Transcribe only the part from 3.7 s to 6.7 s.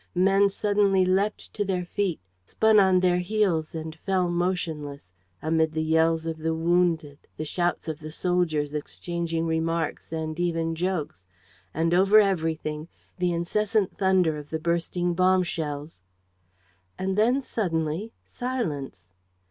and fell motionless, amid the yells of the